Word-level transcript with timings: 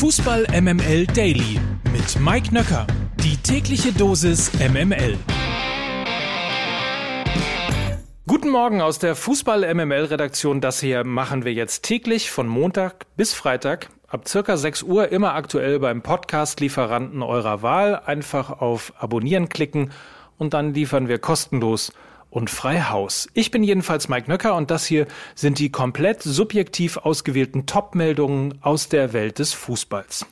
Fußball 0.00 0.46
MML 0.58 1.06
Daily 1.08 1.60
mit 1.92 2.18
Mike 2.18 2.54
Nöcker. 2.54 2.86
Die 3.22 3.36
tägliche 3.36 3.92
Dosis 3.92 4.50
MML. 4.54 5.18
Guten 8.26 8.48
Morgen 8.48 8.80
aus 8.80 8.98
der 8.98 9.14
Fußball 9.14 9.74
MML 9.74 10.04
Redaktion. 10.06 10.62
Das 10.62 10.80
hier 10.80 11.04
machen 11.04 11.44
wir 11.44 11.52
jetzt 11.52 11.82
täglich 11.82 12.30
von 12.30 12.48
Montag 12.48 13.04
bis 13.18 13.34
Freitag 13.34 13.90
ab 14.08 14.26
circa 14.26 14.56
6 14.56 14.84
Uhr 14.84 15.12
immer 15.12 15.34
aktuell 15.34 15.78
beim 15.78 16.00
Podcast 16.00 16.60
Lieferanten 16.60 17.22
eurer 17.22 17.60
Wahl. 17.60 18.00
Einfach 18.06 18.62
auf 18.62 18.94
Abonnieren 18.96 19.50
klicken 19.50 19.90
und 20.38 20.54
dann 20.54 20.72
liefern 20.72 21.08
wir 21.08 21.18
kostenlos 21.18 21.92
und 22.30 22.48
frei 22.48 22.82
Haus. 22.82 23.28
Ich 23.34 23.50
bin 23.50 23.62
jedenfalls 23.62 24.08
Mike 24.08 24.30
Nöcker 24.30 24.54
und 24.56 24.70
das 24.70 24.86
hier 24.86 25.06
sind 25.34 25.58
die 25.58 25.70
komplett 25.70 26.22
subjektiv 26.22 26.96
ausgewählten 26.96 27.66
Top-Meldungen 27.66 28.58
aus 28.62 28.88
der 28.88 29.12
Welt 29.12 29.38
des 29.38 29.52
Fußballs. 29.52 30.26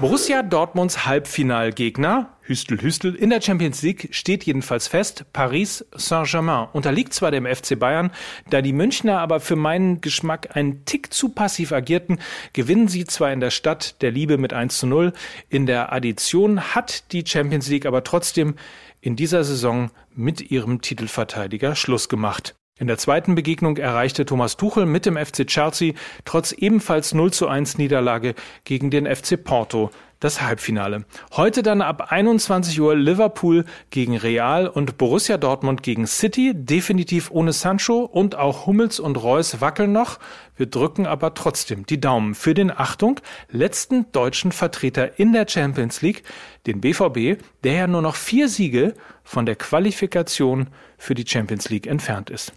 Borussia 0.00 0.44
Dortmunds 0.44 1.06
Halbfinalgegner, 1.06 2.28
Hüstel 2.42 2.80
Hüstel, 2.80 3.16
in 3.16 3.30
der 3.30 3.40
Champions 3.40 3.82
League 3.82 4.10
steht 4.12 4.44
jedenfalls 4.44 4.86
fest, 4.86 5.24
Paris 5.32 5.84
Saint-Germain 5.92 6.68
unterliegt 6.72 7.12
zwar 7.14 7.32
dem 7.32 7.46
FC 7.46 7.76
Bayern, 7.76 8.12
da 8.48 8.62
die 8.62 8.72
Münchner 8.72 9.18
aber 9.18 9.40
für 9.40 9.56
meinen 9.56 10.00
Geschmack 10.00 10.54
einen 10.54 10.84
Tick 10.84 11.12
zu 11.12 11.30
passiv 11.30 11.72
agierten, 11.72 12.20
gewinnen 12.52 12.86
sie 12.86 13.06
zwar 13.06 13.32
in 13.32 13.40
der 13.40 13.50
Stadt 13.50 14.00
der 14.00 14.12
Liebe 14.12 14.38
mit 14.38 14.52
1 14.52 14.78
zu 14.78 14.86
0, 14.86 15.12
in 15.48 15.66
der 15.66 15.92
Addition 15.92 16.60
hat 16.60 17.10
die 17.10 17.24
Champions 17.26 17.68
League 17.68 17.84
aber 17.84 18.04
trotzdem 18.04 18.54
in 19.00 19.16
dieser 19.16 19.42
Saison 19.42 19.90
mit 20.14 20.52
ihrem 20.52 20.80
Titelverteidiger 20.80 21.74
Schluss 21.74 22.08
gemacht. 22.08 22.54
In 22.80 22.86
der 22.86 22.96
zweiten 22.96 23.34
Begegnung 23.34 23.76
erreichte 23.76 24.24
Thomas 24.24 24.56
Tuchel 24.56 24.86
mit 24.86 25.04
dem 25.04 25.16
FC 25.16 25.44
Chelsea 25.48 25.94
trotz 26.24 26.52
ebenfalls 26.52 27.12
0 27.12 27.32
zu 27.32 27.48
1 27.48 27.76
Niederlage 27.76 28.36
gegen 28.62 28.90
den 28.92 29.04
FC 29.04 29.42
Porto 29.42 29.90
das 30.20 30.42
Halbfinale. 30.42 31.04
Heute 31.32 31.64
dann 31.64 31.82
ab 31.82 32.12
21 32.12 32.80
Uhr 32.80 32.94
Liverpool 32.94 33.64
gegen 33.90 34.16
Real 34.16 34.68
und 34.68 34.96
Borussia 34.96 35.38
Dortmund 35.38 35.82
gegen 35.82 36.06
City, 36.06 36.52
definitiv 36.54 37.32
ohne 37.32 37.52
Sancho 37.52 38.04
und 38.04 38.36
auch 38.36 38.66
Hummels 38.66 39.00
und 39.00 39.16
Reus 39.16 39.60
wackeln 39.60 39.92
noch. 39.92 40.20
Wir 40.56 40.66
drücken 40.66 41.06
aber 41.06 41.34
trotzdem 41.34 41.84
die 41.84 42.00
Daumen 42.00 42.36
für 42.36 42.54
den 42.54 42.70
Achtung 42.70 43.20
letzten 43.50 44.10
deutschen 44.12 44.52
Vertreter 44.52 45.18
in 45.18 45.32
der 45.32 45.48
Champions 45.48 46.00
League, 46.02 46.22
den 46.66 46.80
BVB, 46.80 47.42
der 47.64 47.72
ja 47.72 47.86
nur 47.88 48.02
noch 48.02 48.14
vier 48.14 48.48
Siege 48.48 48.94
von 49.24 49.46
der 49.46 49.56
Qualifikation 49.56 50.68
für 50.96 51.14
die 51.14 51.26
Champions 51.26 51.70
League 51.70 51.88
entfernt 51.88 52.30
ist 52.30 52.52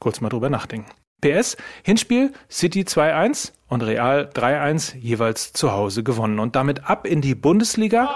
kurz 0.00 0.20
mal 0.20 0.28
drüber 0.28 0.50
nachdenken. 0.50 0.90
PS, 1.20 1.56
Hinspiel 1.84 2.32
City 2.50 2.80
2-1 2.82 3.52
und 3.68 3.82
Real 3.82 4.30
3-1 4.34 4.96
jeweils 4.96 5.52
zu 5.52 5.72
Hause 5.72 6.02
gewonnen 6.02 6.38
und 6.38 6.56
damit 6.56 6.88
ab 6.88 7.06
in 7.06 7.20
die 7.20 7.34
Bundesliga. 7.34 8.08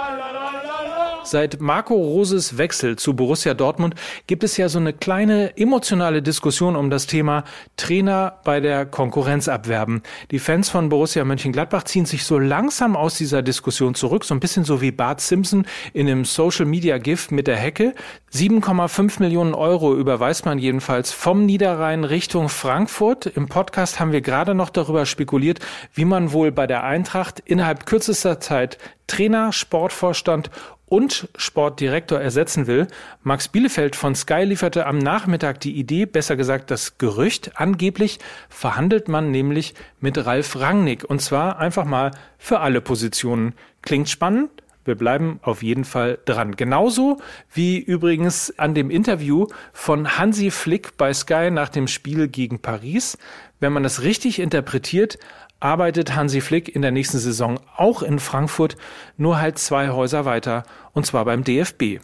Seit 1.27 1.59
Marco 1.59 1.95
Roses 1.95 2.59
Wechsel 2.59 2.97
zu 2.97 3.17
Borussia 3.17 3.55
Dortmund 3.55 3.95
gibt 4.27 4.45
es 4.45 4.59
ja 4.59 4.69
so 4.69 4.79
eine 4.79 4.93
kleine 4.93 5.57
emotionale 5.57 6.21
Diskussion 6.21 6.77
um 6.77 6.91
das 6.91 7.07
Thema 7.07 7.45
Trainer 7.79 8.41
bei 8.45 8.61
der 8.61 8.85
Konkurrenz 8.85 9.49
abwerben. 9.49 10.03
Die 10.31 10.39
Fans 10.39 10.69
von 10.69 10.91
Borussia 10.91 11.25
Mönchengladbach 11.25 11.85
ziehen 11.85 12.05
sich 12.05 12.25
so 12.25 12.39
langsam 12.39 12.95
aus 12.95 13.17
dieser 13.17 13.41
Diskussion 13.41 13.95
zurück, 13.95 14.25
so 14.25 14.35
ein 14.35 14.41
bisschen 14.41 14.65
so 14.65 14.83
wie 14.83 14.91
Bart 14.91 15.23
Simpson 15.23 15.65
in 15.95 16.09
einem 16.09 16.27
Social 16.27 16.67
Media 16.67 16.99
Gift 16.99 17.33
mit 17.33 17.47
der 17.47 17.57
Hecke. 17.57 17.95
7,5 18.35 19.21
Millionen 19.21 19.55
Euro 19.55 19.95
überweist 19.95 20.45
man 20.45 20.59
jedenfalls 20.59 21.11
vom 21.13 21.47
Niederrhein 21.47 22.05
Richtung 22.05 22.51
Frankfurt. 22.51 23.27
Im 23.27 23.49
Podcast 23.49 23.99
haben 23.99 24.13
wir 24.13 24.21
gerade 24.21 24.55
noch 24.55 24.69
darüber 24.69 25.07
spekuliert, 25.07 25.61
wie 25.95 26.05
man 26.05 26.33
wohl 26.33 26.53
bei 26.53 26.67
der 26.67 26.85
Eintracht 26.85 27.41
innerhalb 27.41 27.87
kürzester 27.87 28.41
Zeit 28.41 28.77
Trainer, 29.07 29.53
Sportvorstand 29.53 30.51
und 30.95 31.29
Sportdirektor 31.35 32.21
ersetzen 32.21 32.69
will. 32.69 32.87
Max 33.25 33.49
Bielefeld 33.49 33.97
von 33.97 34.15
Sky 34.15 34.45
lieferte 34.45 34.87
am 34.87 34.99
Nachmittag 34.99 35.59
die 35.59 35.77
Idee, 35.77 36.07
besser 36.07 36.37
gesagt 36.37 36.71
das 36.71 36.99
Gerücht. 36.99 37.51
Angeblich 37.57 38.21
verhandelt 38.49 39.09
man 39.09 39.33
nämlich 39.33 39.75
mit 39.99 40.25
Ralf 40.25 40.55
Rangnick 40.55 41.03
und 41.03 41.21
zwar 41.21 41.59
einfach 41.59 41.85
mal 41.85 42.13
für 42.39 42.61
alle 42.61 42.81
Positionen. 42.81 43.55
Klingt 43.83 44.09
spannend? 44.09 44.51
Wir 44.85 44.95
bleiben 44.97 45.41
auf 45.43 45.63
jeden 45.63 45.85
Fall 45.85 46.19
dran. 46.25 46.57
Genauso 46.57 47.19
wie 47.53 47.79
übrigens 47.79 48.53
an 48.59 48.75
dem 48.75 48.91
Interview 48.91 49.47
von 49.73 50.19
Hansi 50.19 50.51
Flick 50.51 50.97
bei 50.97 51.15
Sky 51.15 51.51
nach 51.51 51.71
dem 51.71 51.89
Spiel 51.89 52.29
gegen 52.29 52.61
Paris. 52.61 53.17
Wenn 53.61 53.73
man 53.73 53.83
das 53.83 54.03
richtig 54.03 54.39
interpretiert, 54.39 55.19
arbeitet 55.59 56.15
Hansi 56.15 56.43
Flick 56.43 56.75
in 56.75 56.83
der 56.83 56.91
nächsten 56.91 57.19
Saison 57.19 57.59
auch 57.77 58.03
in 58.03 58.19
Frankfurt, 58.19 58.77
nur 59.17 59.41
halt 59.41 59.59
zwei 59.59 59.89
Häuser 59.89 60.27
weiter, 60.27 60.65
und 60.93 61.07
zwar 61.07 61.25
beim 61.25 61.45
DFB. 61.45 62.01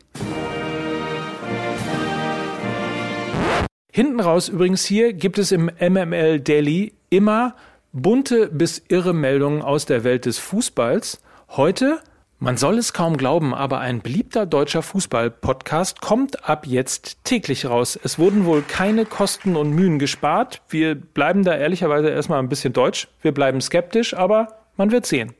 Hinten 3.93 4.21
raus 4.21 4.49
übrigens 4.49 4.85
hier 4.85 5.12
gibt 5.12 5.39
es 5.39 5.53
im 5.53 5.71
MML 5.79 6.41
Daily 6.41 6.95
immer 7.11 7.55
bunte 7.93 8.49
bis 8.49 8.83
irre 8.89 9.12
Meldungen 9.12 9.62
aus 9.62 9.85
der 9.85 10.05
Welt 10.05 10.25
des 10.27 10.39
Fußballs. 10.39 11.21
Heute 11.51 12.01
man 12.41 12.56
soll 12.56 12.78
es 12.78 12.95
kaum 12.95 13.19
glauben, 13.19 13.55
aber 13.55 13.81
ein 13.81 14.01
beliebter 14.01 14.47
deutscher 14.47 14.83
Fußball-Podcast 14.83 16.01
kommt 16.01 16.49
ab 16.49 16.67
jetzt 16.67 17.23
täglich 17.23 17.67
raus. 17.67 18.01
Es 18.03 18.19
wurden 18.19 18.47
wohl 18.47 18.62
keine 18.62 19.05
Kosten 19.05 19.56
und 19.56 19.71
Mühen 19.73 19.99
gespart. 19.99 20.62
Wir 20.71 20.95
bleiben 20.95 21.45
da 21.45 21.55
ehrlicherweise 21.55 22.09
erstmal 22.09 22.39
ein 22.39 22.49
bisschen 22.49 22.73
deutsch. 22.73 23.09
Wir 23.21 23.33
bleiben 23.33 23.61
skeptisch, 23.61 24.15
aber 24.15 24.56
man 24.77 24.91
wird 24.91 25.05
sehen. 25.05 25.34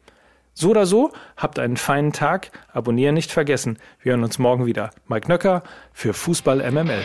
So 0.53 0.71
oder 0.71 0.85
so, 0.85 1.11
habt 1.39 1.59
einen 1.59 1.79
feinen 1.79 2.13
Tag. 2.13 2.51
Abonnieren 2.71 3.15
nicht 3.15 3.33
vergessen. 3.33 3.79
Wir 4.03 4.13
hören 4.13 4.25
uns 4.25 4.39
morgen 4.39 4.67
wieder. 4.67 4.91
Mike 5.09 5.27
Nöcker 5.29 5.63
für 5.95 6.13
Fußball 6.13 6.71
MML. 6.71 7.03